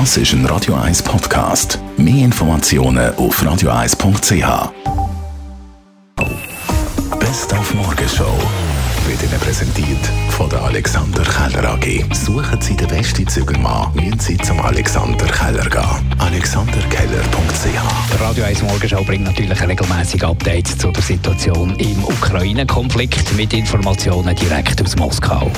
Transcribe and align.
Das 0.00 0.16
ist 0.16 0.32
ein 0.32 0.44
Radio 0.46 0.74
1 0.74 1.04
Podcast. 1.04 1.78
Mehr 1.96 2.24
Informationen 2.24 3.14
auf 3.14 3.40
radio1.ch. 3.40 4.72
Best 7.20 7.54
auf 7.54 7.74
Morgenshow 7.74 8.36
wird 9.06 9.22
Ihnen 9.22 9.38
präsentiert 9.38 10.04
von 10.30 10.50
der 10.50 10.62
Alexander 10.62 11.22
Keller 11.22 11.74
AG. 11.74 12.12
Suchen 12.12 12.60
Sie 12.60 12.74
den 12.74 12.88
besten 12.88 13.28
Zügelmann, 13.28 13.94
müssen 13.94 14.18
Sie 14.18 14.36
zum 14.38 14.60
Alexander 14.60 15.26
Keller 15.26 15.70
gehen. 15.70 16.14
AlexanderKeller.ch 16.18 18.10
Der 18.10 18.20
Radio 18.20 18.44
1 18.46 18.62
Morgenschau 18.62 19.04
bringt 19.04 19.24
natürlich 19.24 19.62
regelmäßig 19.62 20.24
Updates 20.24 20.76
zu 20.76 20.90
der 20.90 21.04
Situation 21.04 21.76
im 21.76 22.02
Ukraine-Konflikt 22.02 23.32
mit 23.36 23.52
Informationen 23.52 24.34
direkt 24.34 24.82
aus 24.82 24.96
Moskau. 24.96 25.52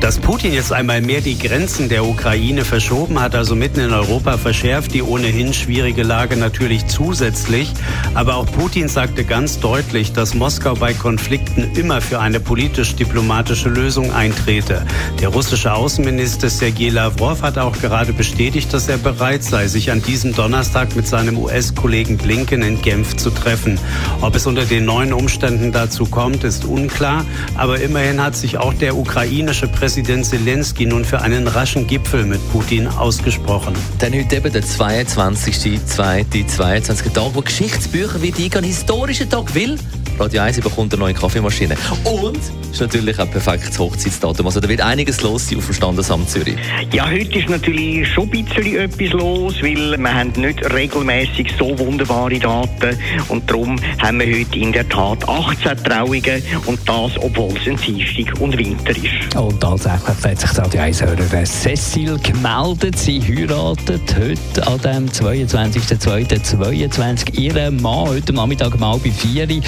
Dass 0.00 0.18
Putin 0.18 0.52
jetzt 0.52 0.72
einmal 0.72 1.00
mehr 1.00 1.22
die 1.22 1.38
Grenzen 1.38 1.88
der 1.88 2.04
Ukraine 2.04 2.66
verschoben 2.66 3.18
hat, 3.18 3.34
also 3.34 3.56
mitten 3.56 3.80
in 3.80 3.92
Europa, 3.92 4.36
verschärft 4.36 4.92
die 4.92 5.02
ohnehin 5.02 5.54
schwierige 5.54 6.02
Lage 6.02 6.36
natürlich 6.36 6.86
zusätzlich. 6.86 7.72
Aber 8.12 8.36
auch 8.36 8.44
Putin 8.44 8.88
sagte 8.88 9.24
ganz 9.24 9.58
deutlich, 9.58 10.12
dass 10.12 10.34
Moskau 10.34 10.74
bei 10.74 10.92
Konflikten 10.92 11.72
immer 11.76 12.02
für 12.02 12.20
eine 12.20 12.40
politisch-diplomatische 12.40 13.70
Lösung 13.70 14.12
eintrete. 14.12 14.84
Der 15.20 15.30
russische 15.30 15.72
Außenminister 15.72 16.50
Sergei 16.50 16.90
Lavrov 16.90 17.40
hat 17.40 17.56
auch 17.56 17.76
gerade 17.78 18.12
bestätigt, 18.12 18.74
dass 18.74 18.88
er 18.88 18.98
bereit 18.98 19.44
sei, 19.44 19.66
sich 19.66 19.90
an 19.90 20.02
diesem 20.02 20.34
Donnerstag 20.34 20.94
mit 20.94 21.08
seinem 21.08 21.38
US-Kollegen 21.38 22.18
Blinken 22.18 22.62
in 22.62 22.82
Genf 22.82 23.16
zu 23.16 23.30
treffen. 23.30 23.80
Ob 24.20 24.36
es 24.36 24.46
unter 24.46 24.66
den 24.66 24.84
neuen 24.84 25.14
Umständen 25.14 25.72
dazu 25.72 26.04
kommt, 26.04 26.44
ist 26.44 26.66
unklar. 26.66 27.24
Aber 27.56 27.80
immerhin 27.80 28.22
hat 28.22 28.36
sich 28.36 28.58
auch 28.58 28.74
der 28.74 28.94
ukrainische 28.94 29.66
Präsident 29.66 29.85
Präsident 29.86 30.26
Zelensky 30.26 30.84
nun 30.84 31.04
für 31.04 31.20
einen 31.20 31.46
raschen 31.46 31.86
Gipfel 31.86 32.24
mit 32.24 32.40
Putin 32.50 32.88
ausgesprochen. 32.88 33.72
Dann 34.00 34.12
heute 34.14 34.34
eben 34.34 34.52
der 34.52 34.62
22. 34.62 35.80
2. 35.86 36.26
22. 36.44 37.12
Tag, 37.12 37.30
wo 37.34 37.40
Geschichtsbücher 37.40 38.20
wie 38.20 38.32
die 38.32 38.50
ein 38.56 38.64
historischer 38.64 39.28
Tag 39.28 39.54
will. 39.54 39.78
Radio 40.18 40.42
1 40.42 40.60
bekommt 40.60 40.92
eine 40.94 41.00
neue 41.00 41.14
Kaffeemaschine. 41.14 41.76
Und 42.04 42.40
ist 42.76 42.80
natürlich 42.80 43.18
ein 43.18 43.28
perfektes 43.30 43.78
Hochzeitsdatum. 43.78 44.46
Also 44.46 44.60
da 44.60 44.68
wird 44.68 44.82
einiges 44.82 45.22
los 45.22 45.48
sein 45.48 45.56
auf 45.58 45.66
dem 45.66 45.74
Standesamt 45.74 46.28
Zürich. 46.28 46.56
Ja, 46.92 47.08
heute 47.10 47.38
ist 47.38 47.48
natürlich 47.48 48.06
schon 48.08 48.24
ein 48.24 48.44
bisschen 48.44 48.76
etwas 48.76 49.12
los, 49.12 49.54
weil 49.62 49.96
wir 49.96 50.14
haben 50.14 50.32
nicht 50.36 50.68
regelmäßig 50.72 51.54
so 51.58 51.78
wunderbare 51.78 52.38
Daten 52.38 52.98
und 53.28 53.50
darum 53.50 53.76
haben 53.98 54.20
wir 54.20 54.26
heute 54.26 54.58
in 54.58 54.72
der 54.72 54.86
Tat 54.88 55.28
18 55.28 55.76
Trauungen 55.84 56.42
und 56.66 56.78
das, 56.86 57.12
obwohl 57.18 57.54
es 57.56 57.66
ein 57.66 57.76
Dienstag 57.76 58.38
und 58.40 58.58
Winter 58.58 58.90
ist. 58.90 59.34
Und 59.34 59.58
tatsächlich 59.60 60.24
hat 60.24 60.40
sich 60.40 60.58
Radio 60.58 60.80
1 60.82 61.02
Hörer 61.02 61.44
Cecil 61.44 62.18
gemeldet. 62.18 62.98
Sie 62.98 63.22
heiratet 63.22 64.14
heute 64.18 64.66
an 64.66 64.78
dem 64.80 65.08
22.02.22 65.08 67.38
ihren 67.38 67.80
Mann 67.80 68.08
heute 68.08 68.34
Nachmittag 68.34 68.78
mal 68.78 68.98
bei 68.98 69.10
4 69.10 69.48
Uhr 69.48 69.62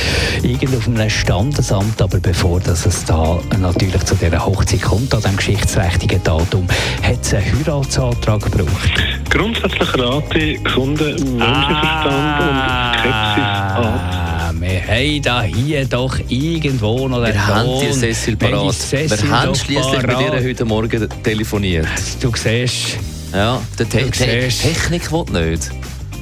irgend 0.44 0.76
auf 0.76 0.86
einem 0.86 1.08
Standesamt. 1.10 2.00
Aber 2.02 2.18
bevor 2.18 2.60
das 2.60 2.86
es 2.86 3.04
da 3.04 3.38
natürlich 3.58 4.02
zu 4.04 4.14
dieser 4.14 4.44
Hochzeit 4.44 4.82
kommt, 4.82 5.12
an 5.14 5.20
diesem 5.20 5.36
geschichtsträchtigen 5.36 6.22
Datum, 6.22 6.66
hat 7.02 7.18
es 7.22 7.34
einen 7.34 7.44
Heiratsantrag 7.66 8.42
gebraucht. 8.42 8.90
Grundsätzlich 9.30 9.98
rate 9.98 10.54
gesunden 10.58 11.36
Menschenverstand 11.36 12.06
Ah. 12.40 12.90
und 12.90 13.00
Skepsis 13.00 13.86
an. 13.86 14.60
Wir 14.60 14.82
haben 14.86 15.22
da 15.22 15.42
hier 15.42 15.84
doch 15.84 16.18
irgendwo 16.28 17.08
noch 17.08 17.24
den 17.24 17.34
Wir 17.34 17.46
haben 17.46 17.68
die 17.80 17.86
Ton. 17.86 17.94
Cecil 17.94 18.40
Wir 18.40 18.48
haben 18.48 18.58
parat. 18.66 18.76
die 18.92 19.10
Wir 19.10 19.30
haben 19.30 19.46
doch 19.52 19.56
schließlich 19.56 20.02
mit 20.06 20.20
ihr 20.20 20.48
heute 20.48 20.64
Morgen 20.64 21.08
telefoniert. 21.22 21.86
Du 22.20 22.32
siehst, 22.34 22.98
Ja, 23.32 23.60
der 23.78 23.88
Te 23.88 24.10
Te. 24.10 24.48
Technik 24.48 25.12
will 25.12 25.24
nicht. 25.50 25.70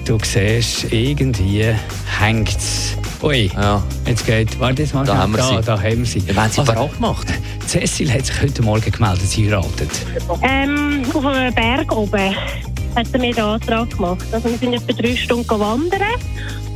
du 0.04 0.18
siehst, 0.22 0.92
irgendwie 0.92 1.72
hängt 2.20 2.48
es. 2.58 2.96
Ui, 3.22 3.50
Ja. 3.54 3.82
jetzt 4.06 4.26
geht, 4.26 4.58
warte 4.60 4.82
jetzt 4.82 4.94
mal. 4.94 5.04
Da 5.04 5.16
haben 5.16 5.32
wir 5.32 5.38
da, 5.38 5.48
sie. 5.48 5.60
Da 5.66 5.78
haben 5.80 5.98
wir 5.98 6.04
sie. 6.06 6.26
Wir 6.26 6.36
haben 6.36 6.50
sie 6.50 6.60
Also, 6.60 6.72
parat 6.72 6.92
gemacht. 6.94 7.26
Cecil 7.66 8.12
hat 8.12 8.26
sich 8.26 8.42
heute 8.42 8.62
Morgen 8.62 8.90
gemeldet, 8.90 9.22
sie 9.28 9.46
heiratet. 9.50 9.90
Ähm, 10.42 11.02
auf 11.12 11.24
einem 11.24 11.54
Berg 11.54 11.90
oben 11.96 12.34
hat 12.94 13.06
er 13.12 13.18
mir 13.20 13.34
den 13.34 13.44
Antrag 13.44 13.90
gemacht. 13.90 14.24
Also 14.32 14.50
wir 14.50 14.58
sind 14.58 14.74
etwa 14.74 14.92
drei 15.02 15.16
Stunden 15.16 15.48
wandern 15.48 16.00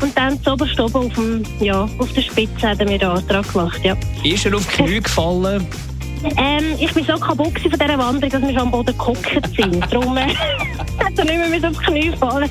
und 0.00 0.16
dann 0.16 0.42
zu 0.42 0.52
oberst 0.52 0.78
oben 0.80 1.06
auf, 1.06 1.14
dem, 1.14 1.42
ja, 1.60 1.88
auf 1.98 2.12
der 2.14 2.22
Spitze 2.22 2.68
hat 2.68 2.80
er 2.80 2.86
mir 2.86 2.98
den 2.98 3.08
Antrag 3.08 3.50
gemacht, 3.52 3.80
ja. 3.84 3.94
Ist 4.24 4.44
er 4.46 4.54
auf 4.56 4.66
die 4.66 4.82
Knie 4.82 5.00
gefallen? 5.00 5.66
Ähm, 6.36 6.64
ich 6.78 6.92
bin 6.92 7.04
so 7.06 7.14
kaputt 7.14 7.58
von 7.58 7.70
dieser 7.70 7.98
Wanderung, 7.98 8.28
dass 8.28 8.42
wir 8.42 8.48
schon 8.50 8.58
am 8.58 8.70
Boden 8.70 8.96
gehockt 8.98 9.40
sind. 9.56 9.80
Darum 9.90 10.16
äh, 10.18 10.26
hat 10.98 11.16
er 11.18 11.24
nicht 11.24 11.38
mehr 11.38 11.48
mit 11.48 11.64
auf 11.64 11.78
die 11.78 11.84
Knie 11.86 12.12
fallen. 12.18 12.50